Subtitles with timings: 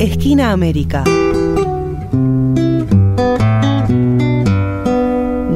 [0.00, 1.04] Esquina América.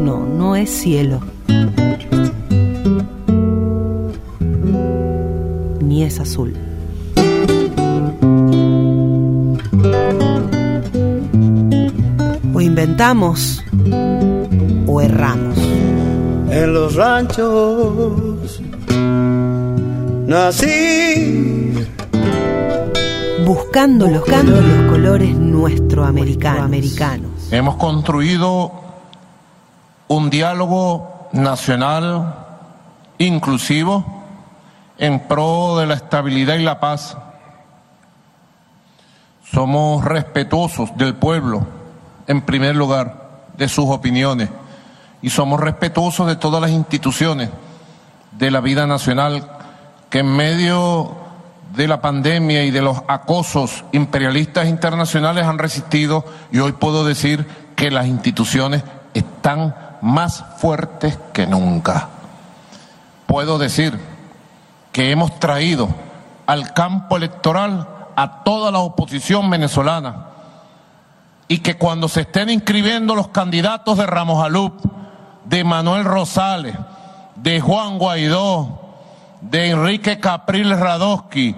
[0.04, 1.20] No, no es cielo.
[5.80, 6.54] Ni es azul.
[12.52, 13.64] O inventamos
[14.86, 15.56] o erramos.
[16.50, 18.60] En los ranchos
[20.26, 21.73] nací
[23.44, 27.30] buscando los, buscando los colores nuestro americanos.
[27.50, 28.72] Hemos construido
[30.08, 32.34] un diálogo nacional
[33.18, 34.04] inclusivo
[34.98, 37.16] en pro de la estabilidad y la paz.
[39.52, 41.66] Somos respetuosos del pueblo,
[42.26, 44.48] en primer lugar, de sus opiniones,
[45.22, 47.50] y somos respetuosos de todas las instituciones
[48.32, 49.48] de la vida nacional
[50.10, 51.23] que en medio
[51.76, 57.46] de la pandemia y de los acosos imperialistas internacionales han resistido y hoy puedo decir
[57.74, 62.08] que las instituciones están más fuertes que nunca.
[63.26, 63.98] Puedo decir
[64.92, 65.88] que hemos traído
[66.46, 70.26] al campo electoral a toda la oposición venezolana
[71.48, 74.80] y que cuando se estén inscribiendo los candidatos de Ramos Alup,
[75.44, 76.76] de Manuel Rosales,
[77.36, 78.83] de Juan Guaidó,
[79.50, 81.54] de Enrique Capriles Radosky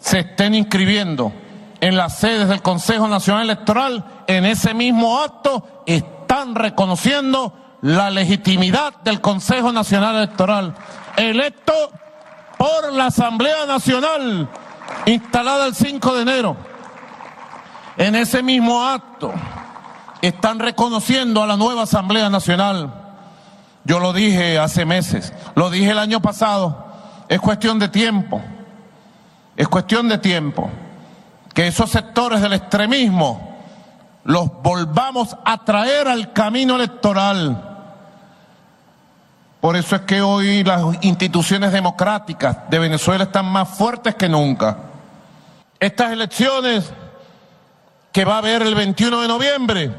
[0.00, 1.32] se estén inscribiendo
[1.80, 7.52] en las sedes del Consejo Nacional Electoral, en ese mismo acto están reconociendo
[7.82, 10.74] la legitimidad del Consejo Nacional Electoral,
[11.16, 11.72] electo
[12.56, 14.48] por la Asamblea Nacional,
[15.06, 16.56] instalada el 5 de enero.
[17.96, 19.32] En ese mismo acto
[20.22, 22.94] están reconociendo a la nueva Asamblea Nacional.
[23.84, 26.91] Yo lo dije hace meses, lo dije el año pasado,
[27.32, 28.42] es cuestión de tiempo,
[29.56, 30.70] es cuestión de tiempo
[31.54, 33.56] que esos sectores del extremismo
[34.24, 37.88] los volvamos a traer al camino electoral.
[39.62, 44.76] Por eso es que hoy las instituciones democráticas de Venezuela están más fuertes que nunca.
[45.80, 46.92] Estas elecciones
[48.12, 49.94] que va a haber el 21 de noviembre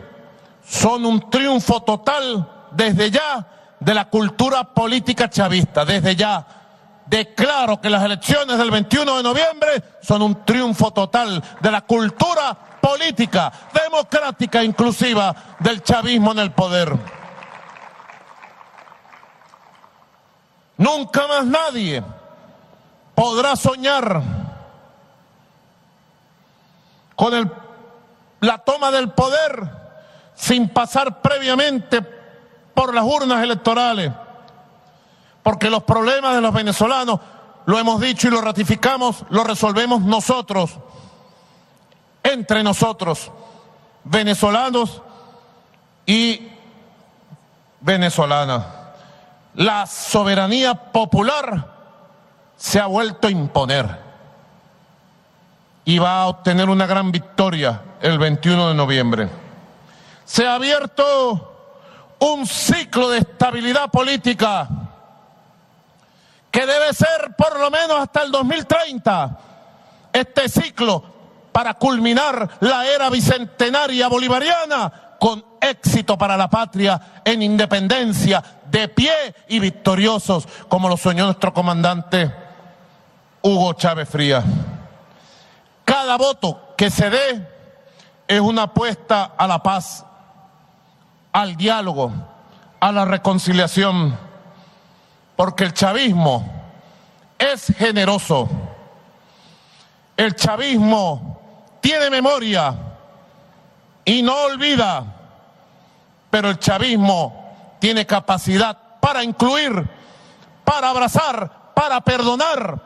[0.68, 3.47] son un triunfo total desde ya
[3.80, 6.59] de la cultura política chavista, desde ya
[7.06, 12.56] declaro que las elecciones del 21 de noviembre son un triunfo total de la cultura
[12.81, 16.94] política, democrática, inclusiva del chavismo en el poder.
[20.78, 22.03] Nunca más nadie
[23.16, 24.22] podrá soñar
[27.16, 27.50] con el,
[28.40, 29.69] la toma del poder
[30.36, 32.02] sin pasar previamente
[32.74, 34.12] por las urnas electorales
[35.44, 37.20] porque los problemas de los venezolanos,
[37.66, 40.72] lo hemos dicho y lo ratificamos, lo resolvemos nosotros,
[42.24, 43.31] entre nosotros,
[44.06, 45.02] venezolanos
[46.06, 46.48] y
[47.81, 48.66] venezolanas.
[49.56, 51.72] La soberanía popular
[52.56, 54.00] se ha vuelto a imponer
[55.86, 59.30] y va a obtener una gran victoria el 21 de noviembre.
[60.25, 61.50] Se ha abierto
[62.20, 64.70] un ciclo de estabilidad política
[66.53, 69.38] que debe ser por lo menos hasta el 2030
[70.14, 71.03] este ciclo
[71.52, 79.12] para culminar la era bicentenaria bolivariana con éxito para la patria en independencia, de pie
[79.47, 82.31] y victoriosos, como lo soñó nuestro comandante
[83.42, 84.46] Hugo Chávez Frías.
[85.84, 87.47] Cada voto que se dé
[88.28, 90.06] es una apuesta a la paz,
[91.31, 92.12] al diálogo,
[92.80, 94.22] a la reconciliación
[95.35, 96.44] porque el chavismo
[97.38, 98.49] es generoso.
[100.16, 102.75] El chavismo tiene memoria
[104.05, 105.05] y no olvida,
[106.29, 109.89] pero el chavismo tiene capacidad para incluir,
[110.63, 112.81] para abrazar, para perdonar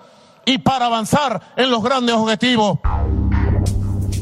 [0.46, 2.80] y para avanzar en los grandes objetivos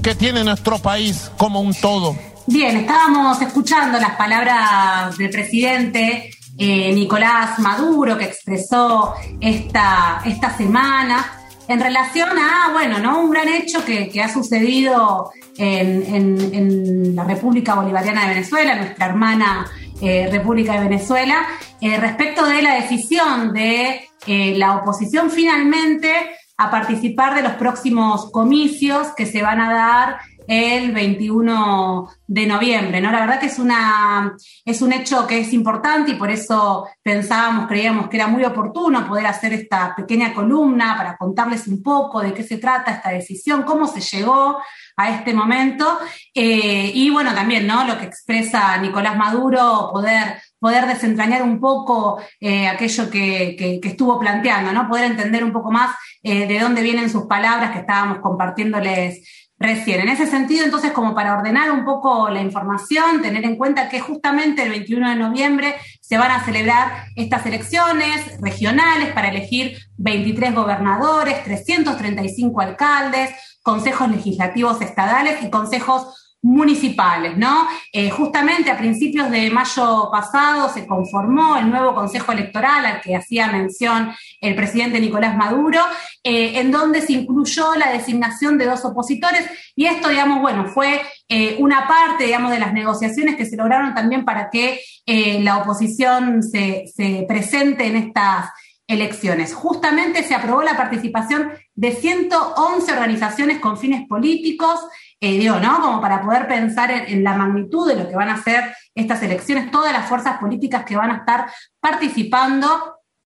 [0.03, 2.15] que tiene nuestro país como un todo.
[2.47, 11.39] Bien, estábamos escuchando las palabras del presidente eh, Nicolás Maduro, que expresó esta, esta semana
[11.67, 13.19] en relación a, bueno, ¿no?
[13.19, 19.65] Un gran hecho que, ha sucedido en, la República Bolivariana de Venezuela, nuestra hermana
[20.01, 21.45] eh, República de Venezuela,
[21.81, 26.11] eh, respecto de la decisión de la oposición finalmente
[26.57, 33.01] a participar de los próximos comicios que se van a dar el 21 de noviembre,
[33.01, 33.11] ¿no?
[33.11, 37.67] La verdad que es una es un hecho que es importante y por eso pensábamos,
[37.67, 42.33] creíamos que era muy oportuno poder hacer esta pequeña columna para contarles un poco de
[42.33, 44.57] qué se trata esta decisión, cómo se llegó
[44.97, 45.99] a este momento
[46.33, 47.85] eh, y bueno, también, ¿no?
[47.85, 54.71] Lo que expresa Nicolás Maduro, poder poder desentrañar un poco eh, aquello que, estuvo planteando,
[54.71, 54.87] ¿no?
[54.89, 60.01] Poder entender un poco más eh, de dónde vienen sus palabras que estábamos compartiéndoles recién.
[60.01, 63.99] En ese sentido, entonces, como para ordenar un poco la información, tener en cuenta que
[63.99, 70.53] justamente el 21 de noviembre se van a celebrar estas elecciones regionales para elegir 23
[70.53, 73.31] gobernadores, 335 alcaldes,
[73.61, 77.67] consejos legislativos estadales y consejos municipales, ¿no?
[77.91, 83.15] Eh, justamente a principios de mayo pasado se conformó el nuevo Consejo Electoral al que
[83.15, 85.79] hacía mención el presidente Nicolás Maduro,
[86.23, 89.43] eh, en donde se incluyó la designación de dos opositores
[89.75, 93.95] y esto, digamos, bueno, fue eh, una parte, digamos, de las negociaciones que se lograron
[93.95, 98.49] también para que la oposición se, se presente en estas
[98.87, 99.53] elecciones.
[99.53, 104.79] Justamente se aprobó la participación de 111 organizaciones con fines políticos,
[105.21, 105.81] eh, digo, ¿no?
[105.81, 109.71] Como para poder pensar en, la magnitud de lo que van a ser estas elecciones,
[109.71, 112.97] todas las fuerzas políticas que van a estar participando.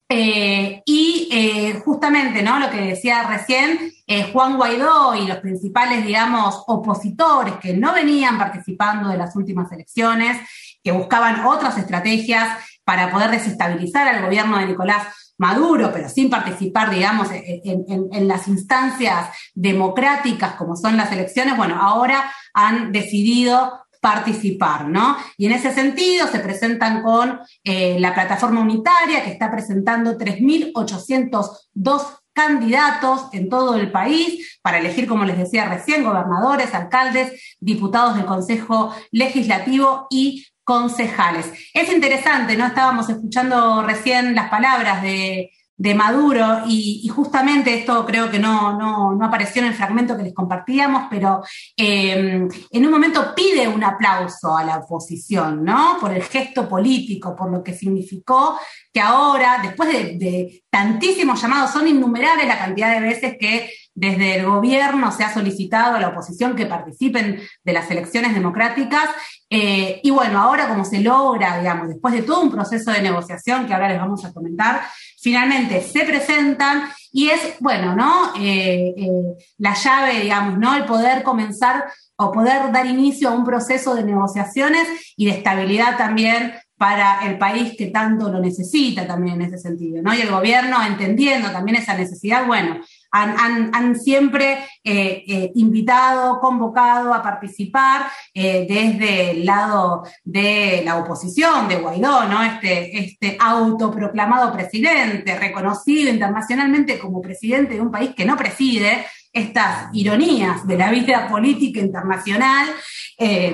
[0.09, 2.59] Eh, y eh, justamente, ¿no?
[2.59, 3.91] Lo que decía recién,
[4.31, 10.37] Juan Guaidó y los principales, digamos, opositores que no venían participando de las últimas elecciones,
[10.81, 16.89] que buscaban otras estrategias para poder desestabilizar al gobierno de Nicolás Maduro, pero sin participar,
[16.89, 25.17] digamos, en, las instancias democráticas como son las elecciones, bueno, ahora han decidido participar, ¿no?
[25.37, 32.19] Y en ese sentido se presentan con eh, la plataforma unitaria que está presentando 3.802
[32.33, 38.25] candidatos en todo el país para elegir, como les decía recién, gobernadores, alcaldes, diputados del
[38.25, 41.49] Consejo Legislativo y concejales.
[41.73, 42.65] Es interesante, ¿no?
[42.65, 45.49] Estábamos escuchando recién las palabras de,
[45.95, 51.03] Maduro y, justamente esto creo que no, no, apareció en el fragmento que les compartíamos,
[51.09, 51.41] pero
[51.77, 55.97] em, en un momento pide un aplauso a la oposición, ¿no?
[56.01, 58.59] Por el gesto político, por lo que significó
[58.91, 64.35] que ahora, después de, de tantísimos llamados, son innumerables la cantidad de veces que desde
[64.35, 69.09] el gobierno se ha solicitado a la oposición que participen de las elecciones democráticas.
[69.49, 73.65] Eh, y bueno, ahora como se logra, digamos, después de todo un proceso de negociación
[73.65, 74.83] que ahora les vamos a comentar,
[75.19, 78.33] finalmente se presentan y es, bueno, ¿no?
[78.39, 79.09] Eh, eh,
[79.57, 80.75] la llave, digamos, ¿no?
[80.75, 81.85] El poder comenzar
[82.17, 87.39] o poder dar inicio a un proceso de negociaciones y de estabilidad también para el
[87.39, 90.13] país que tanto lo necesita también en ese sentido, ¿no?
[90.13, 92.79] Y el gobierno entendiendo también esa necesidad, bueno,
[93.23, 101.67] han, siempre eh, eh, invitado, convocado a participar eh, desde el lado de la oposición,
[101.67, 102.43] de Guaidó, ¿no?
[102.43, 109.89] Este, este autoproclamado presidente, reconocido internacionalmente como presidente de un país que no preside, estas
[109.93, 112.69] ironías de la vida política internacional,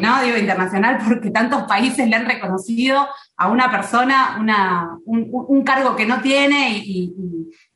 [0.01, 3.06] no digo internacional porque tantos países le han reconocido
[3.36, 4.38] a una persona
[5.06, 7.13] un, cargo que no tiene y,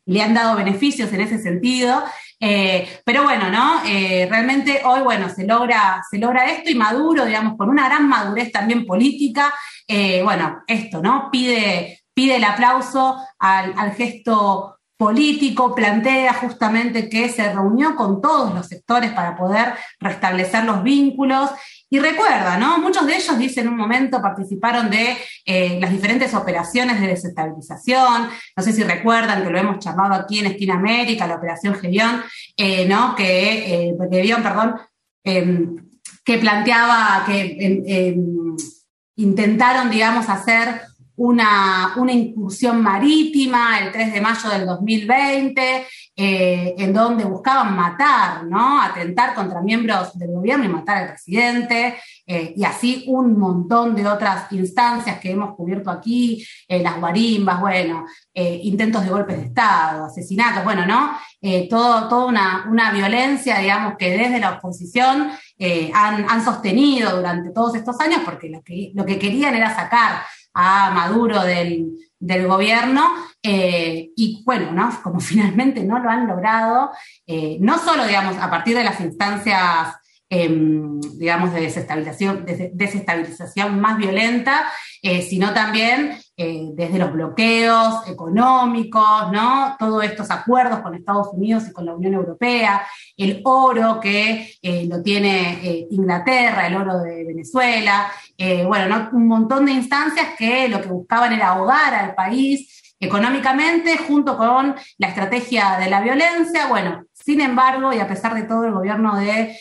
[0.08, 2.04] le han dado beneficios en ese sentido.
[2.40, 3.82] Eh, pero bueno, ¿no?
[3.86, 8.08] Eh, realmente hoy, bueno, se logra, se logra esto y Maduro, digamos, con una gran
[8.08, 9.54] madurez también política,
[9.88, 11.30] eh, bueno, esto, ¿no?
[11.32, 18.54] Pide, pide el aplauso al, al gesto político, plantea justamente que se reunió con todos
[18.54, 21.52] los sectores para poder restablecer los vínculos
[21.90, 22.80] y recuerda, ¿no?
[22.80, 28.30] Muchos de ellos, dice en un momento, participaron de eh, las diferentes operaciones de desestabilización.
[28.56, 32.22] No sé si recuerdan que lo hemos charlado aquí en Esquina América, la operación Gevión,
[32.58, 33.16] eh, ¿no?
[33.16, 34.76] Que, eh, perdón,
[35.24, 35.76] em,
[36.26, 38.58] que planteaba que em, em,
[39.16, 40.82] intentaron, digamos, hacer
[41.18, 48.44] una, una, incursión marítima el 3 de mayo del 2020, eh, en donde buscaban matar,
[48.46, 48.82] ¿no?
[48.82, 51.96] Atentar contra miembros del gobierno y matar al presidente,
[52.26, 57.62] eh, y así un montón de otras instancias que hemos cubierto aquí, eh, las guarimbas,
[57.62, 61.18] bueno, intentos de golpes de Estado, asesinatos, bueno, ¿no?
[61.70, 65.32] todo, toda una, una, violencia, digamos, que desde la oposición
[65.94, 70.22] han, han, sostenido durante todos estos años, porque lo que, lo que querían era sacar
[70.58, 71.94] a Maduro del,
[72.48, 73.08] gobierno
[73.44, 74.90] eh, y bueno, ¿no?
[75.04, 76.90] como finalmente no lo han logrado,
[77.28, 79.96] eh, no solo, digamos, a partir de las instancias
[80.30, 84.66] em, digamos, de desestabilización, desestabilización más violenta,
[85.02, 89.76] eh, sino también desde los bloqueos económicos, ¿no?
[89.80, 92.86] Todos estos acuerdos con Estados Unidos y con la Unión Europea,
[93.16, 94.54] el oro que
[94.88, 98.12] lo tiene Inglaterra, el oro de Venezuela,
[98.66, 104.38] bueno, un montón de instancias que lo que buscaban era ahogar al país económicamente junto
[104.38, 106.68] con la estrategia de la violencia.
[106.68, 109.58] Bueno, sin embargo, y a pesar de todo, el gobierno de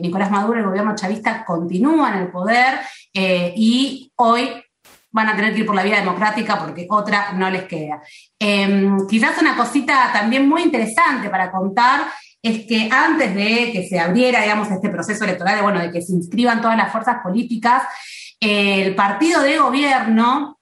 [0.00, 2.80] Nicolás Maduro, el gobierno chavista, continúa en el poder
[3.12, 4.50] y hoy
[5.16, 8.02] van a tener que ir por la vía democrática porque otra no les queda.
[8.38, 12.02] Em, quizás una cosita también muy interesante para contar
[12.46, 16.02] es que antes de que se abriera, digamos, este proceso electoral, de, bueno, de que
[16.02, 17.82] se inscriban todas las fuerzas políticas,
[18.40, 20.58] el partido de gobierno,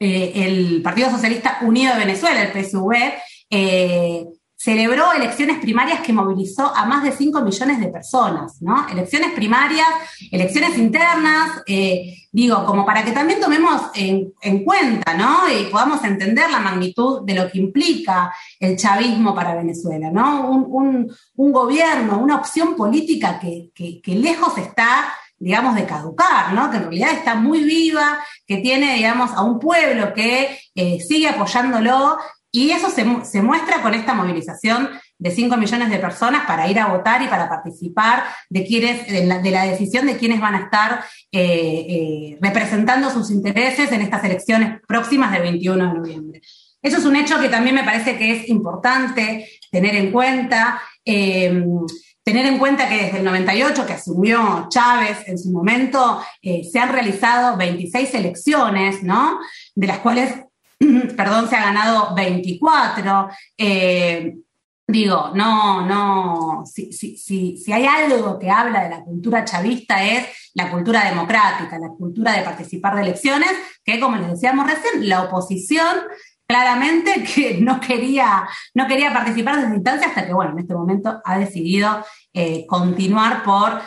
[0.00, 3.14] eh, el Partido Socialista Unido de Venezuela, el PSV,
[4.62, 8.86] celebró elecciones primarias que movilizó a más de 5 millones de personas, ¿no?
[8.88, 9.88] Elecciones primarias,
[10.30, 15.50] elecciones internas, eh, digo, como para que también tomemos en, cuenta, ¿no?
[15.50, 20.48] Y podamos entender la magnitud de lo que implica el chavismo para Venezuela, ¿no?
[20.48, 26.70] Un, gobierno, una opción política que, lejos está digamos, de caducar, ¿no?
[26.70, 31.28] Que en realidad está muy viva, que tiene, digamos, a un pueblo que eh, sigue
[31.28, 32.16] apoyándolo
[32.54, 33.02] y eso se,
[33.42, 37.48] muestra con esta movilización de 5 millones de personas para ir a votar y para
[37.48, 43.30] participar de, quienes, de, la, decisión de quiénes van a estar eh, eh, representando sus
[43.30, 46.42] intereses en estas elecciones próximas del 21 de noviembre.
[46.82, 50.82] Eso es un hecho que también me parece que es importante tener en cuenta.
[51.06, 51.64] Em,
[52.22, 56.78] tener en cuenta que desde el 98, que asumió Chávez en su momento, eh, se
[56.78, 59.40] han realizado 26 elecciones, ¿no?
[59.74, 60.32] De las cuales
[61.16, 63.28] perdón, se ha ganado 24.
[63.56, 64.34] Eh,
[64.86, 70.26] digo, no, no, si, si, si, hay algo que habla de la cultura chavista es
[70.54, 73.50] la cultura democrática, la cultura de participar de elecciones,
[73.84, 75.98] que como les decíamos recién, la oposición
[76.46, 80.74] claramente que no quería, no quería participar de esa instancia hasta que, bueno, en este
[80.74, 83.80] momento ha decidido eh, continuar por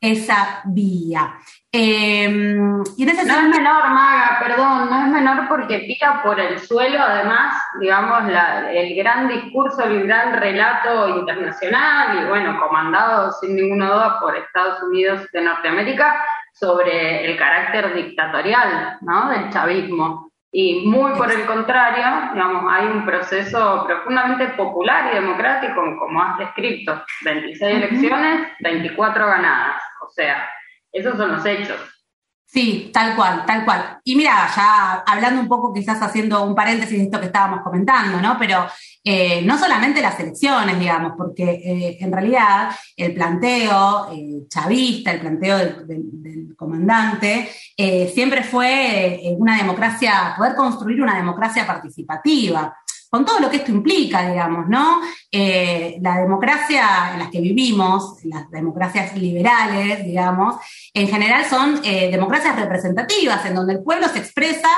[0.00, 1.34] esa vía.
[1.70, 7.62] Y no es menor, Maga, perdón, no es menor porque tira por el suelo, además,
[7.78, 8.22] digamos,
[8.70, 14.82] el gran discurso, el gran relato internacional y, bueno, comandado sin ninguna duda por Estados
[14.82, 19.28] Unidos de Norteamérica sobre el carácter dictatorial ¿no?
[19.28, 20.32] del chavismo.
[20.50, 26.38] Y muy por el contrario, digamos, hay un proceso profundamente popular y democrático, como has
[26.38, 29.82] descrito, 26 elecciones, 24 ganadas.
[30.00, 30.48] O sea,
[30.92, 31.78] esos son los hechos.
[32.50, 33.98] Sí, tal cual, tal cual.
[34.04, 38.22] Y mira, ya hablando un poco, quizás haciendo un paréntesis de esto que estábamos comentando,
[38.22, 38.38] ¿no?
[38.38, 38.66] Pero
[39.04, 45.20] eh, no solamente las elecciones, digamos, porque eh, en realidad el planteo eh, chavista, el
[45.20, 47.50] planteo del comandante,
[48.14, 52.74] siempre fue una democracia, poder construir una democracia participativa
[53.08, 55.00] con todo lo que esto implica, digamos, ¿no?
[55.30, 60.56] Eh, la democracia en la que vivimos, las democracias liberales, digamos,
[60.92, 64.68] en general son eh, democracias representativas, en donde el pueblo se expresa,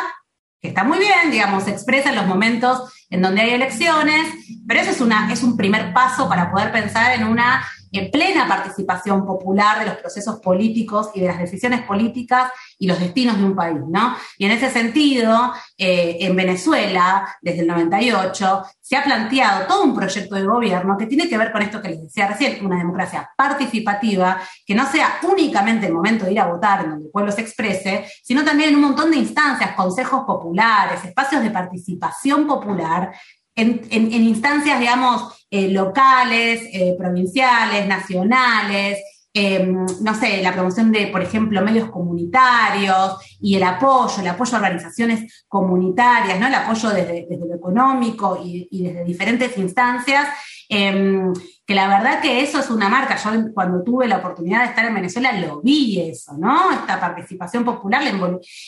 [0.61, 4.29] que está muy bien, digamos, se expresa en los momentos en donde hay elecciones,
[4.67, 8.47] pero eso es, una, es un primer paso para poder pensar en una en plena
[8.47, 13.45] participación popular de los procesos políticos y de las decisiones políticas y los destinos de
[13.45, 14.17] un país, ¿no?
[14.39, 19.95] Y en ese sentido, eh, en Venezuela, desde el 98, se ha planteado todo un
[19.95, 23.31] proyecto de gobierno que tiene que ver con esto que les decía recién, una democracia
[23.37, 27.33] participativa, que no sea únicamente el momento de ir a votar en donde el pueblo
[27.33, 33.13] se exprese, sino también en un montón de instancias, consejos populares, espacios de participación popular,
[33.55, 39.03] en, instancias, digamos, eh, locales, eh, provinciales, nacionales,
[39.35, 44.55] em, no sé, la promoción de, por ejemplo, medios comunitarios y el apoyo, el apoyo
[44.55, 46.47] a organizaciones comunitarias, ¿no?
[46.47, 50.29] El apoyo desde, lo económico y, desde diferentes instancias,
[50.69, 51.33] em,
[51.67, 53.17] que la verdad que eso es una marca.
[53.17, 56.71] Yo cuando tuve la oportunidad de estar en Venezuela lo vi eso, ¿no?
[56.71, 58.03] Esta participación popular,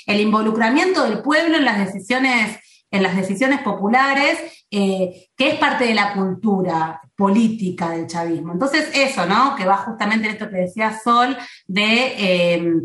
[0.07, 2.59] el involucramiento del pueblo en las decisiones
[2.93, 4.39] en las decisiones populares,
[4.71, 8.53] eh, que es parte de la cultura política del chavismo.
[8.53, 9.57] Entonces, eso, ¿no?
[9.57, 12.83] Que va justamente en esto que decía Sol, de, em,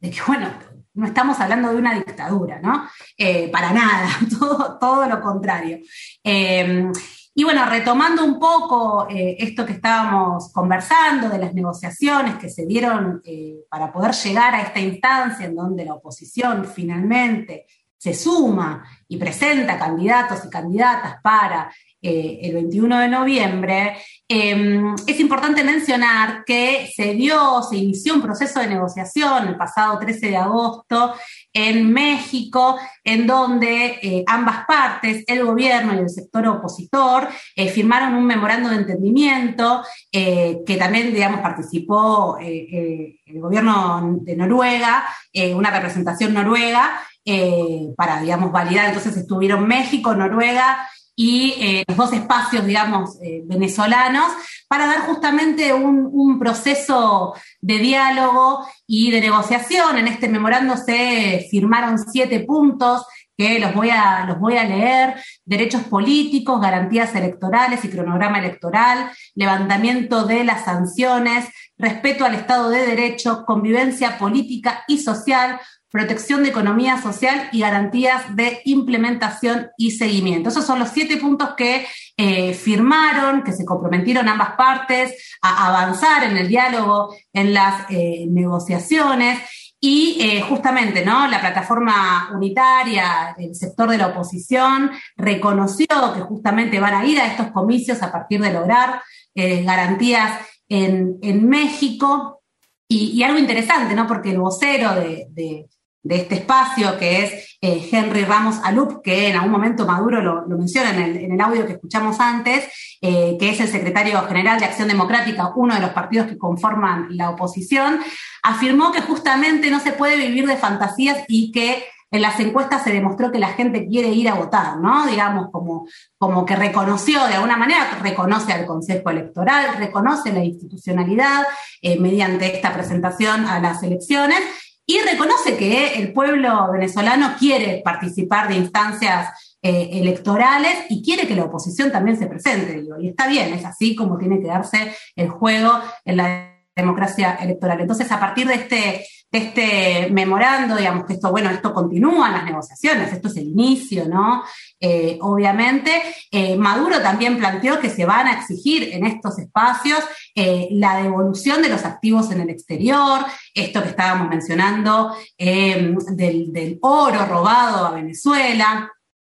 [0.00, 0.50] que, bueno,
[0.94, 2.88] no estamos hablando de una dictadura, ¿no?
[3.18, 5.80] Eh, para nada, todo, todo lo contrario.
[6.22, 6.92] Em,
[7.34, 12.64] y bueno, retomando un poco eh, esto que estábamos conversando de las negociaciones que se
[12.64, 13.20] dieron
[13.68, 17.66] para poder llegar a esta instancia en donde la oposición finalmente
[18.04, 23.96] se suma y presenta candidatos y candidatas para el 21 de noviembre,
[24.28, 29.98] em, es importante mencionar que se dio, se inició un proceso de negociación el pasado
[29.98, 31.14] 13 de agosto
[31.50, 37.28] en México, en donde ambas partes, el gobierno y el sector opositor,
[37.72, 39.82] firmaron un memorando de entendimiento
[40.12, 45.06] que también, digamos, participó el gobierno de Noruega,
[45.54, 48.86] una representación noruega, eh, para, digamos, validar.
[48.86, 54.32] Entonces estuvieron México, Noruega y eh, los dos espacios, digamos, eh, venezolanos,
[54.68, 56.04] para dar justamente un,
[56.38, 59.98] proceso de diálogo y de negociación.
[59.98, 65.14] En este memorando se firmaron siete puntos que los voy, a, los voy a leer,
[65.44, 71.46] derechos políticos, garantías electorales y cronograma electoral, levantamiento de las sanciones,
[71.78, 75.60] respeto al Estado de Derecho, convivencia política y social,
[75.94, 80.48] protección de economía social y garantías de implementación y seguimiento.
[80.48, 81.86] Esos son los siete puntos que
[82.16, 88.26] eh, firmaron, que se comprometieron ambas partes a avanzar en el diálogo, en las eh,
[88.28, 89.38] negociaciones.
[89.80, 91.28] Y eh, justamente, ¿no?
[91.28, 97.28] La plataforma unitaria, el sector de la oposición, reconoció que justamente van a ir a
[97.28, 99.00] estos comicios a partir de lograr
[99.36, 102.42] garantías en, México.
[102.88, 104.08] Y, algo interesante, ¿no?
[104.08, 105.66] Porque el vocero de
[106.08, 110.90] este espacio, que es eh, Henry Ramos Alup, que en algún momento Maduro lo, menciona
[110.90, 112.68] en el, audio que escuchamos antes,
[113.00, 117.08] eh, que es el secretario general de Acción Democrática, uno de los partidos que conforman
[117.10, 118.00] la oposición,
[118.42, 122.92] afirmó que justamente no se puede vivir de fantasías y que en las encuestas se
[122.92, 125.04] demostró que la gente quiere ir a votar, ¿no?
[125.06, 131.42] Digamos, como, como que reconoció de alguna manera, reconoce al Consejo Electoral, reconoce la institucionalidad
[131.82, 134.38] eh, mediante esta presentación a las elecciones
[134.86, 141.34] y reconoce que el pueblo venezolano quiere participar de instancias eh, electorales y quiere que
[141.34, 144.94] la oposición también se presente, digo, y está bien, es así como tiene que darse
[145.16, 145.72] el juego
[146.04, 147.80] en la democracia electoral.
[147.80, 152.44] Entonces, a partir de este, este memorando, digamos que esto, bueno, esto continúa en las
[152.44, 154.42] negociaciones, esto es el inicio, ¿no?
[154.80, 155.90] Eh, obviamente,
[156.30, 160.00] eh, Maduro también planteó que se van a exigir en estos espacios
[160.34, 167.26] eh, la devolución de los activos en el exterior, esto que estábamos mencionando del oro
[167.26, 168.90] robado a Venezuela.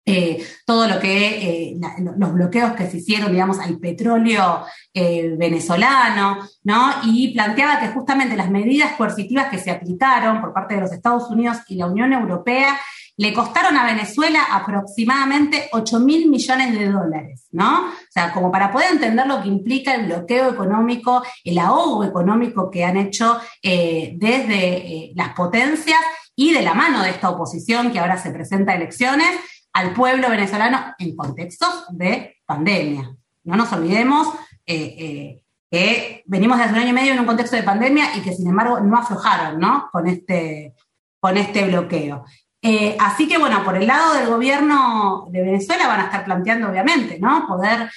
[0.09, 1.81] Eh, todo lo que, eh,
[2.17, 6.93] los bloqueos que se hicieron, digamos, al petróleo eh, venezolano, ¿no?
[7.03, 11.29] Y planteaba que justamente las medidas coercitivas que se aplicaron por parte de los Estados
[11.29, 12.79] Unidos y la Unión Europea
[13.17, 17.87] le costaron a Venezuela aproximadamente 8 mil millones de dólares, ¿no?
[17.87, 22.71] O sea, como para poder entender lo que implica el bloqueo económico, el ahogo económico
[22.71, 25.99] que han hecho desde las potencias
[26.37, 29.31] y de la mano de esta oposición que ahora se presenta a elecciones,
[29.77, 33.15] al pueblo venezolano en contextos de pandemia.
[33.45, 34.29] No nos olvidemos
[34.65, 38.23] eh, eh, que venimos desde un año y medio en un contexto de pandemia y
[38.23, 39.91] que sin embargo no aflojaron ¿no?
[39.93, 40.73] Con, este,
[41.21, 42.25] con este bloqueo.
[42.63, 46.71] Eh, así que bueno, por el lado del gobierno de Venezuela van a estar planteando
[46.71, 47.47] obviamente, ¿no?
[47.47, 47.91] Poder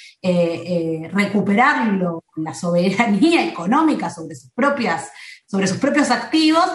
[1.13, 1.97] recuperar
[2.35, 5.09] la soberanía económica sobre sus, propias,
[5.47, 6.65] sobre sus propios activos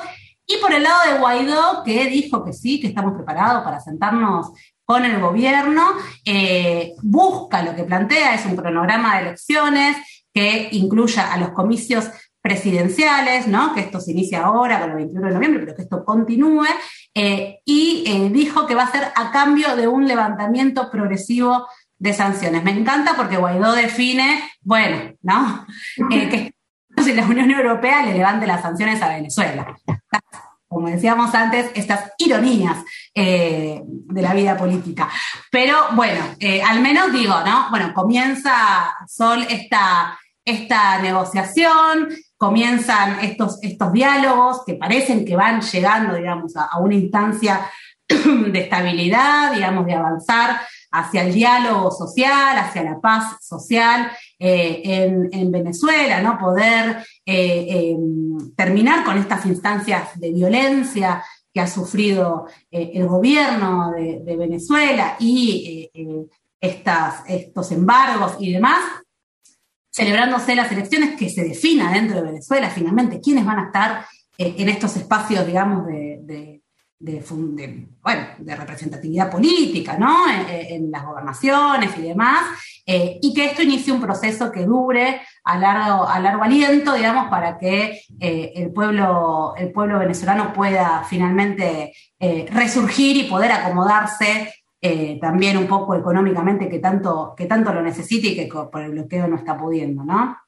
[0.47, 4.53] y por el lado de Guaidó, que dijo que sí, que estamos preparados para sentarnos
[4.85, 5.83] con el gobierno,
[6.25, 9.97] eh, busca lo que plantea, es un cronograma de elecciones
[10.33, 12.11] que incluya a los comicios
[12.43, 13.75] presidenciales, ¿no?
[13.75, 16.67] que esto se inicia ahora con el 21 de noviembre, pero que esto continúe,
[17.15, 21.67] eh, y eh, dijo que va a ser a cambio de un levantamiento progresivo
[21.99, 22.63] de sanciones.
[22.63, 25.67] Me encanta porque Guaidó define, bueno, ¿no?
[26.11, 26.53] que
[27.03, 29.75] si la Unión Europea le levante las sanciones a Venezuela
[30.75, 32.79] como decíamos antes, estas ironías
[33.15, 35.09] eh, de la vida política.
[35.51, 37.71] Pero bueno, eh, al menos digo, ¿no?
[37.71, 46.17] Bueno, comienza Sol esta, esta negociación, comienzan estos, estos diálogos que parecen que van llegando,
[46.17, 47.71] digamos, a, a una instancia
[48.09, 50.61] de estabilidad, digamos, de avanzar
[50.95, 56.39] hacia el diálogo social, hacia la paz social, eh, en, Venezuela, ¿no?
[56.39, 63.91] Poder eh, em, terminar con estas instancias de violencia que ha sufrido eh, el gobierno
[63.91, 65.91] de, Venezuela y
[66.61, 68.81] estos embargos y demás,
[69.93, 74.07] celebrándose las elecciones que se defina dentro de Venezuela finalmente quiénes van a estar
[74.39, 76.63] en estos espacios, digamos, de,
[78.03, 80.25] bueno, de representatividad política, ¿no?
[80.49, 82.43] En, las gobernaciones y demás,
[82.87, 87.29] eh, y que esto inicie un proceso que dure a largo, a largo aliento, digamos,
[87.29, 94.53] para que eh, el, pueblo, el pueblo venezolano pueda finalmente eh, resurgir y poder acomodarse
[94.87, 98.91] eh, también un poco económicamente que tanto, que tanto lo necesita y que por el
[98.91, 100.39] bloqueo no está pudiendo, ¿no?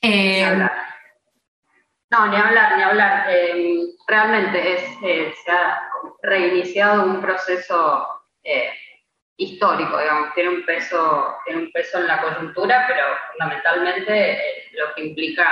[0.00, 0.46] Eh,
[2.08, 3.26] no, ni hablar, ni hablar.
[3.28, 5.88] Eh, realmente se ha
[6.22, 8.06] reiniciado un proceso
[9.36, 15.06] histórico, digamos, tiene un peso, tiene un peso en la coyuntura, pero fundamentalmente lo que
[15.06, 15.46] implica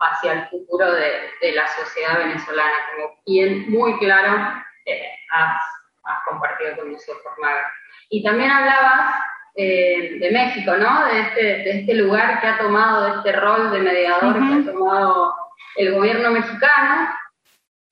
[0.00, 4.32] hacia el futuro de, la sociedad venezolana, como bien muy claro
[5.30, 5.62] has
[6.04, 7.72] has compartido con nosotros, Maga.
[8.10, 9.14] Y también hablabas
[9.54, 11.06] eh, de México, ¿no?
[11.06, 14.72] De este, de este lugar que ha tomado, de este rol de mediador que ha
[14.72, 15.34] tomado
[15.76, 17.10] el gobierno mexicano.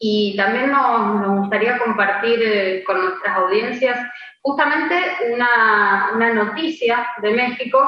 [0.03, 3.99] Y también nos, nos gustaría compartir eh, con nuestras audiencias
[4.41, 4.97] justamente
[5.35, 7.79] una, una, noticia de México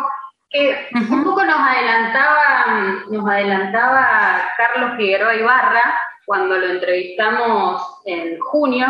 [0.50, 8.86] que un poco nos adelantaba, nos adelantaba Carlos Figueroa Ibarra cuando lo entrevistamos en junio.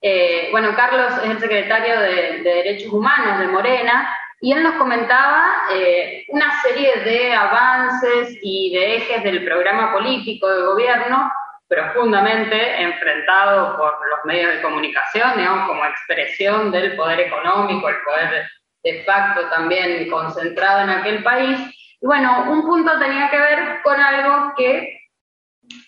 [0.00, 4.08] Eh, bueno, Carlos es el secretario de, Derechos Humanos de Morena
[4.40, 10.48] y él nos comentaba eh, una serie de avances y de ejes del programa político
[10.48, 11.30] del gobierno
[11.68, 15.32] profundamente enfrentado por los medios de comunicación,
[15.66, 18.48] como expresión del poder económico, el poder
[18.82, 21.58] de facto también concentrado en aquel país.
[22.00, 25.00] Y bueno, un punto tenía que ver con algo que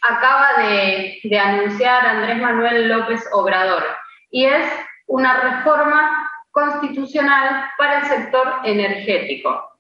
[0.03, 3.85] acaba de, de anunciar Andrés Manuel López Obrador
[4.31, 4.67] y es
[5.07, 9.78] una reforma constitucional para el sector energético.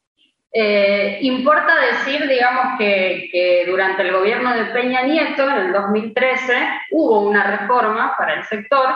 [0.52, 7.20] Eh, importa decir, digamos, que, durante el gobierno de Peña Nieto, en el 2013, hubo
[7.20, 8.94] una reforma para el sector,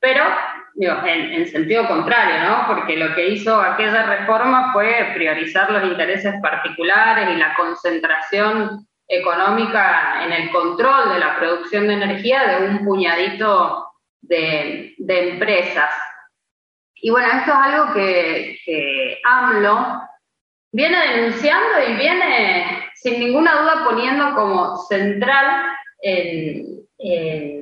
[0.00, 0.24] pero
[0.80, 2.66] en, en, sentido contrario, ¿no?
[2.66, 10.22] Porque lo que hizo aquella reforma fue priorizar los intereses particulares y la concentración económica
[10.24, 13.88] en el control de la producción de energía de un puñadito
[14.20, 15.90] de, empresas.
[16.96, 20.02] Y bueno, esto es algo que, AMLO
[20.72, 25.66] viene denunciando y viene sin ninguna duda poniendo como central
[26.02, 26.78] en,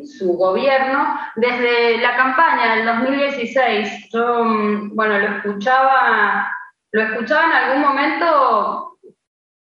[0.07, 4.09] su gobierno desde la campaña del 2016.
[4.11, 6.51] Yo, mm, bueno, lo escuchaba,
[6.93, 8.96] lo escuchaba en algún momento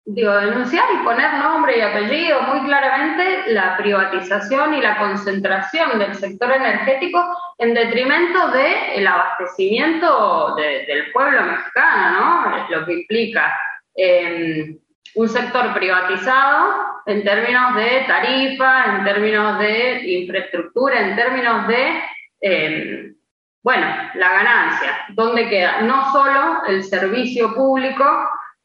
[0.06, 6.14] digo, denunciar y poner nombre y apellido muy claramente la privatización y la concentración del
[6.14, 7.24] sector energético
[7.58, 12.68] en detrimento del abastecimiento del pueblo mexicano, ¿no?
[12.68, 13.58] Lo que implica
[13.96, 14.78] em,
[15.14, 22.02] un sector privatizado en términos de tarifa, en términos de infraestructura, en términos de,
[22.40, 23.14] em,
[23.62, 28.04] bueno, la ganancia, donde queda no solo el servicio público,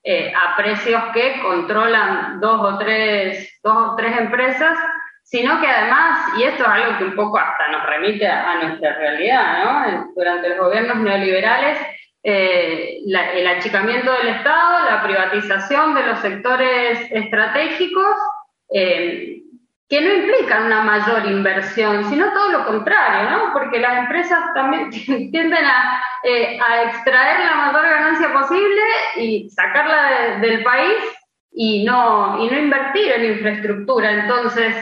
[0.03, 4.77] eh, a precios que controlan dos o, tres, dos o tres empresas,
[5.23, 8.95] sino que además, y esto es algo que un poco hasta nos remite a, nuestra
[8.95, 10.11] realidad, ¿no?
[10.15, 11.77] Durante los gobiernos neoliberales,
[12.23, 18.15] eh, el achicamiento del Estado, la privatización de los sectores estratégicos,
[18.73, 19.43] eh,
[19.89, 23.53] que no implican una mayor inversión, sino todo lo contrario, ¿no?
[23.53, 24.91] Porque las empresas también
[25.31, 25.65] tienden
[26.23, 28.81] eh, a, extraer la mayor ganancia posible
[29.17, 30.93] y sacarla del país
[31.51, 34.11] y no, y no invertir en infraestructura.
[34.11, 34.75] Entonces,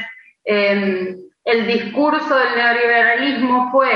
[0.44, 1.16] em,
[1.46, 3.90] el discurso del neoliberalismo fue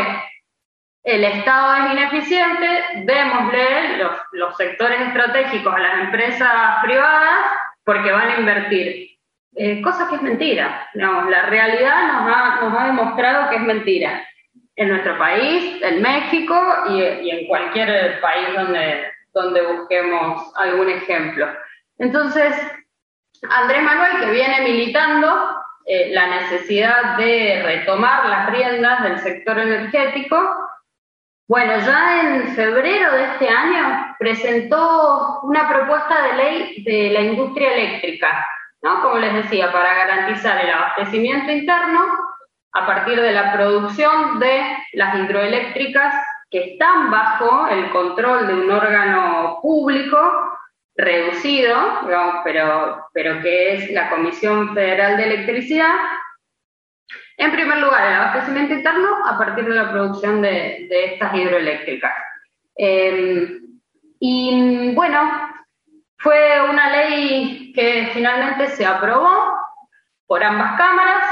[1.04, 2.68] el Estado es ineficiente,
[3.06, 6.52] démosle los, los sectores estratégicos a las empresas
[6.84, 7.40] privadas
[7.84, 9.11] porque van a invertir.
[9.56, 10.88] Eh, cosa que es mentira.
[10.94, 14.26] la realidad nos ha, nos ha, demostrado que es mentira.
[14.76, 16.56] En nuestro país, en México
[16.90, 21.48] y, en cualquier país donde, donde busquemos algún ejemplo.
[21.98, 22.56] Entonces,
[23.50, 30.38] Andrés Manuel, que viene militando eh, la necesidad de retomar las riendas del sector energético,
[31.48, 37.74] bueno, ya en febrero de este año presentó una propuesta de ley de la industria
[37.74, 38.48] eléctrica,
[38.82, 42.00] como les decía, para garantizar el abastecimiento interno
[42.74, 44.62] a partir de la producción de
[44.94, 46.16] las hidroeléctricas
[46.50, 50.18] que están bajo el control de un órgano público
[50.96, 51.76] reducido,
[52.44, 55.94] pero, pero que es la Comisión Federal de Electricidad.
[57.38, 62.14] En primer lugar, el abastecimiento interno a partir de la producción de, estas hidroeléctricas.
[62.78, 63.58] Eh,
[64.20, 65.50] y bueno,
[66.18, 69.56] fue una ley que finalmente se aprobó
[70.28, 71.24] por ambas cámaras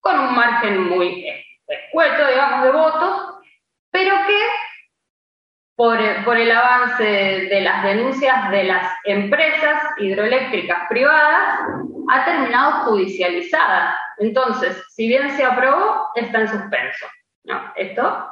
[0.00, 1.26] con un margen muy
[1.66, 3.34] escueto, digamos, de votos,
[3.90, 4.38] pero que
[5.76, 11.60] por, por, el avance de las denuncias de las empresas hidroeléctricas privadas,
[12.10, 13.98] ha terminado judicializada.
[14.18, 17.06] Entonces, si bien se aprobó, está en suspenso.
[17.44, 17.72] ¿no?
[17.74, 18.31] Esto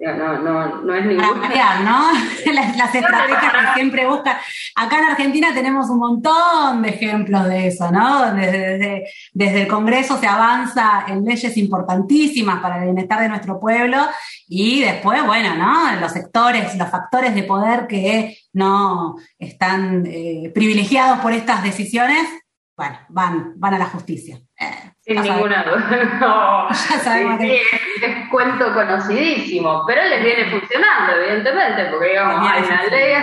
[0.00, 1.80] No, no, no es ninguna.
[1.82, 2.52] ¿no?
[2.52, 4.36] Las, estrategias que siempre buscan.
[4.76, 8.32] Acá en Argentina tenemos un montón de ejemplos de eso, ¿no?
[8.32, 13.98] Desde, desde, el Congreso se avanza en leyes importantísimas para el bienestar de nuestro pueblo
[14.46, 16.00] y después, bueno, ¿no?
[16.00, 22.28] Los sectores, los factores de poder que no están eh, privilegiados por estas decisiones,
[22.76, 24.40] bueno, van, van a la justicia.
[24.60, 26.18] Eh, Sin ninguna duda.
[26.20, 26.68] No.
[26.70, 33.14] es, cuento conocidísimo, pero les viene funcionando, evidentemente, porque digamos, hay una ley,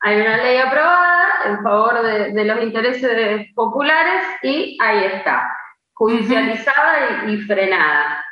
[0.00, 5.50] hay una ley aprobada en favor de, los intereses populares y ahí está,
[5.94, 8.22] judicializada y, frenada.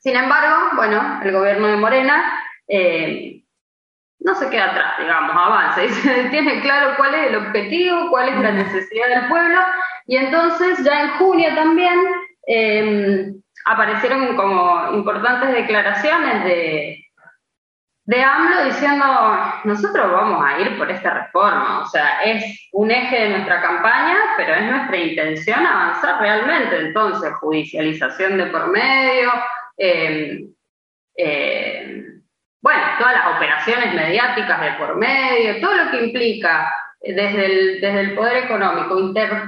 [0.00, 3.44] Sin embargo, bueno, el gobierno de Morena eh,
[4.18, 5.88] no se queda atrás, digamos, avanza y
[6.30, 9.60] tiene claro cuál es el objetivo, cuál es la necesidad del pueblo
[10.06, 11.96] y entonces ya en junio también
[12.46, 17.02] em, aparecieron como importantes declaraciones de,
[18.04, 19.04] de AMLO diciendo,
[19.64, 24.16] nosotros vamos a ir por esta reforma, o sea, es un eje de nuestra campaña,
[24.36, 26.80] pero es nuestra intención avanzar realmente.
[26.80, 29.30] Entonces, judicialización de por medio,
[29.76, 30.52] em,
[31.16, 32.22] em,
[32.60, 36.72] bueno, todas las operaciones mediáticas de por medio, todo lo que implica
[37.02, 38.98] desde el, desde el poder económico.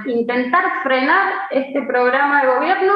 [0.05, 2.93] intentar frenar este programa de gobierno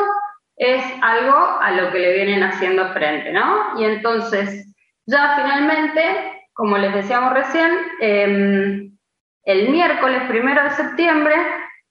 [0.57, 3.79] es algo a lo que le vienen haciendo frente, ¿no?
[3.79, 4.73] Y entonces,
[5.05, 8.91] ya finalmente, como les decíamos recién, em,
[9.45, 11.35] el miércoles primero de septiembre,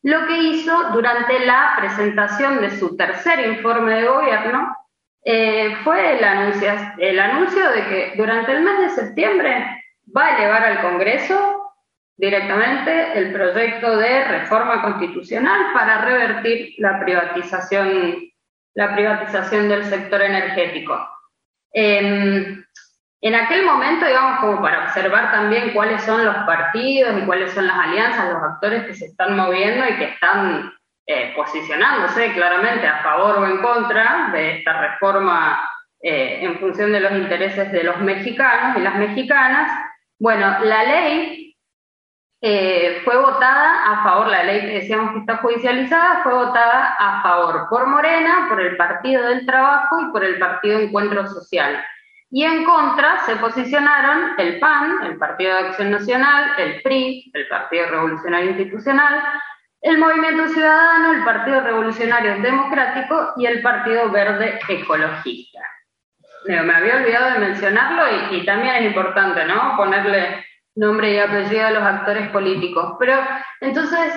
[0.02, 4.76] lo que hizo durante la presentación de su tercer informe de gobierno
[5.24, 9.82] eh, fue el anuncio, el anuncio de que durante el mes de septiembre
[10.16, 11.57] va a elevar al Congreso
[12.18, 18.16] directamente el proyecto de reforma constitucional para revertir la privatización,
[18.74, 21.08] la privatización del sector energético.
[21.72, 22.64] Em,
[23.20, 27.68] en aquel momento, digamos, como para observar también cuáles son los partidos y cuáles son
[27.68, 30.72] las alianzas, los actores que se están moviendo y que están
[31.06, 35.68] eh, posicionándose claramente a favor o en contra de esta reforma
[36.00, 39.70] eh, en función de los intereses de los mexicanos y las mexicanas.
[40.18, 41.47] Bueno, la ley
[42.40, 47.22] eh, fue votada a favor, la ley que decíamos que está judicializada, fue votada a
[47.22, 51.84] favor por Morena, por el Partido del Trabajo y por el Partido Encuentro Social.
[52.30, 57.48] Y en contra se posicionaron el PAN, el Partido de Acción Nacional, el PRI, el
[57.48, 59.20] Partido Revolucionario Institucional,
[59.80, 65.60] el Movimiento Ciudadano, el Partido Revolucionario Democrático y el Partido Verde Ecologista.
[66.44, 69.76] Me había olvidado de mencionarlo y, y también es importante, ¿no?
[69.76, 70.44] Ponerle
[70.78, 72.96] nombre y apellido de los actores políticos.
[72.98, 73.20] Pero
[73.60, 74.14] entonces,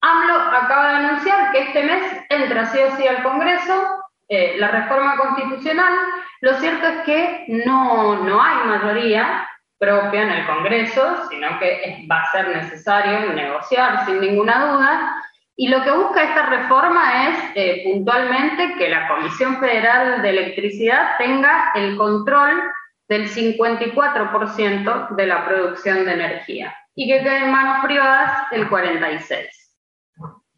[0.00, 4.68] AMLO acaba de anunciar que este mes entra sí o sí al Congreso eh, la
[4.68, 5.92] reforma constitucional.
[6.40, 9.46] Lo cierto es que no, no hay mayoría
[9.78, 15.16] propia en el Congreso, sino que va a ser necesario negociar sin ninguna duda.
[15.56, 21.16] Y lo que busca esta reforma es eh, puntualmente que la Comisión Federal de Electricidad
[21.18, 22.62] tenga el control
[23.10, 29.48] del 54% de la producción de energía y que quede en manos privadas el 46%.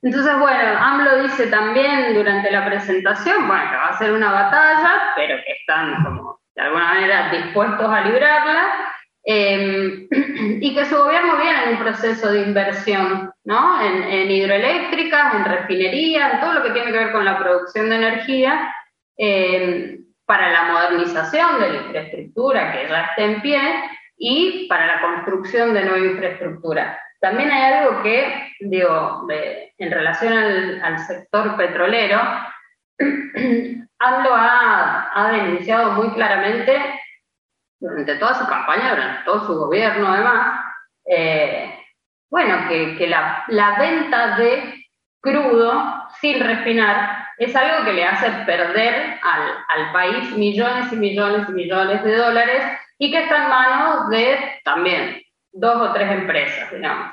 [0.03, 5.15] Entonces, bueno, AMLO dice también durante la presentación, bueno, que va a ser una batalla,
[5.17, 8.93] pero que están como de alguna manera dispuestos a librarla,
[9.25, 10.09] em,
[10.61, 13.81] y que su gobierno viene en un proceso de inversión, ¿no?
[13.81, 17.97] En, hidroeléctricas, en refinería, en todo lo que tiene que ver con la producción de
[17.97, 18.75] energía,
[19.17, 23.61] eh, para la modernización de la infraestructura que ya está en pie
[24.17, 26.99] y para la construcción de nueva infraestructura.
[27.21, 30.33] También hay algo que, digo, en relación
[30.83, 32.21] al, sector petrolero,
[32.99, 37.01] AMLO ha, denunciado muy claramente
[37.81, 40.61] durante toda su campaña, durante todo su gobierno además,
[41.07, 41.79] eh,
[42.31, 44.87] bueno, que, la, la, venta de
[45.21, 51.53] crudo sin refinar es algo que le hace perder al, país millones y millones y
[51.53, 52.63] millones de dólares
[52.99, 55.21] y que está en manos de también
[55.53, 57.13] dos o tres empresas, digamos.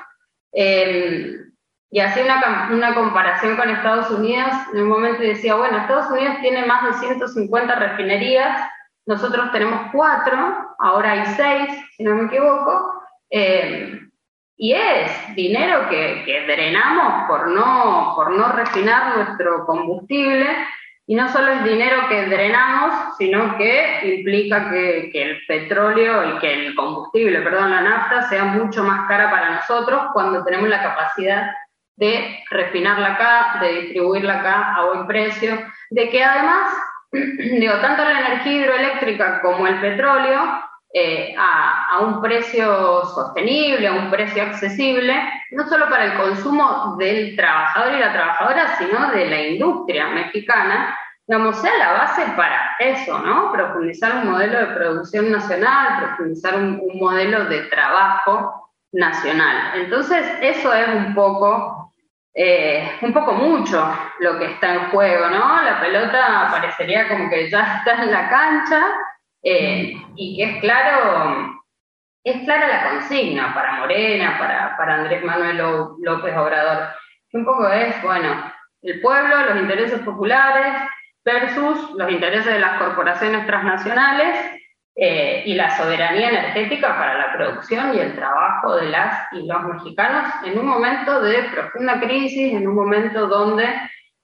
[0.52, 1.52] Em,
[1.90, 6.36] y hacía una, una, comparación con Estados Unidos, en un momento decía, bueno, Estados Unidos
[6.40, 8.70] tiene más de 150 refinerías,
[9.06, 14.09] nosotros tenemos cuatro, ahora hay seis, si no me equivoco, em,
[14.62, 20.48] y es dinero que, drenamos por no, por no refinar nuestro combustible,
[21.06, 26.52] y no solo es dinero que drenamos, sino que implica que, el petróleo, y que
[26.52, 31.50] el combustible, perdón, la nafta, sea mucho más cara para nosotros cuando tenemos la capacidad
[31.96, 36.70] de refinarla acá, de distribuirla acá a buen precio, de que además
[37.12, 44.10] digo, tanto la energía hidroeléctrica como el petróleo eh, a, un precio sostenible, a un
[44.10, 45.14] precio accesible,
[45.52, 50.96] no solo para el consumo del trabajador y la trabajadora, sino de la industria mexicana,
[51.28, 53.52] digamos, sea la base para eso, ¿no?
[53.52, 59.74] Profundizar un modelo de producción nacional, profundizar un, modelo de trabajo nacional.
[59.76, 61.92] Entonces, eso es un poco,
[62.34, 65.62] eh, un poco mucho lo que está en juego, ¿no?
[65.62, 68.82] La pelota parecería como que ya está en la cancha
[69.42, 71.60] eh, y que es claro,
[72.24, 75.58] es clara la consigna para Morena, para, para Andrés Manuel
[76.02, 76.88] López Obrador,
[77.30, 80.74] que un poco es, bueno, el pueblo, los intereses populares
[81.24, 84.38] versus los intereses de las corporaciones transnacionales
[84.96, 89.62] eh, y la soberanía energética para la producción y el trabajo de las y los
[89.62, 93.66] mexicanos en un momento de profunda crisis, en un momento donde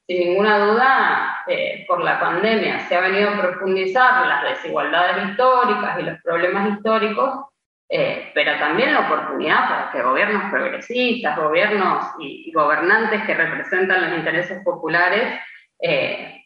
[0.06, 5.98] sin ninguna duda, eh, por la pandemia se ha venido a profundizar las desigualdades históricas
[5.98, 7.46] y los problemas históricos,
[7.88, 14.18] eh, pero también la oportunidad para que gobiernos progresistas, gobiernos y, gobernantes que representan los
[14.18, 15.40] intereses populares,
[15.80, 16.44] eh,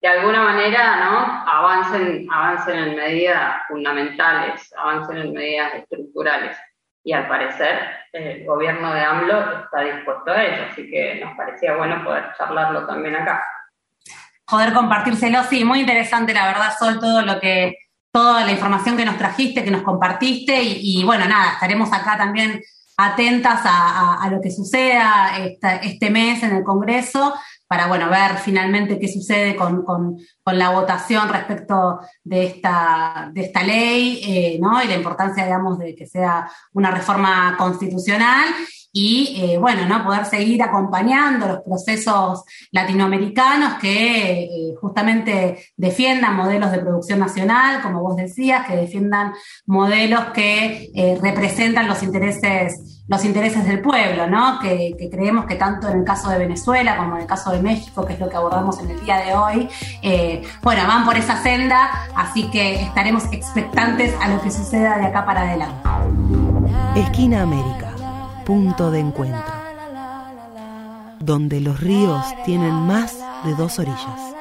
[0.00, 1.44] de alguna manera ¿no?
[1.46, 6.56] avancen, avancen en medidas fundamentales, avancen en medidas estructurales
[7.02, 7.78] y al parecer
[8.12, 12.86] el gobierno de AMLO está dispuesto a ello, así que nos parecía bueno poder charlarlo
[12.86, 13.42] también acá.
[14.46, 17.76] Poder compartírselo, sí, muy interesante la verdad, Sol, todo lo que,
[18.12, 22.60] toda la información que nos trajiste, que nos compartiste y, bueno, nada, estaremos acá también
[22.96, 25.30] atentas a, lo que suceda
[25.82, 27.34] este mes en el Congreso
[27.70, 34.20] para bueno, ver finalmente qué sucede con, la votación respecto de esta, de esta ley,
[34.26, 34.82] eh, ¿no?
[34.82, 38.48] Y la importancia, digamos, de que sea una reforma constitucional
[38.92, 40.02] y eh, bueno, ¿no?
[40.02, 48.02] poder seguir acompañando los procesos latinoamericanos que eh, justamente defiendan modelos de producción nacional, como
[48.02, 49.32] vos decías, que defiendan
[49.66, 50.90] modelos que
[51.22, 54.58] representan los intereses, los intereses del pueblo, ¿no?
[54.60, 58.06] Que, creemos que tanto en el caso de Venezuela como en el caso de México,
[58.06, 59.68] que es lo que abordamos en el día de hoy,
[60.62, 65.26] bueno, van por esa senda, así que estaremos expectantes a lo que suceda de acá
[65.26, 65.88] para adelante.
[66.94, 67.90] Esquina América
[68.50, 69.54] punto de encuentro,
[71.20, 74.39] donde los ríos tienen más de dos orillas.